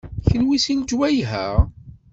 [0.27, 1.47] Kenwi seg lejwayeh-a?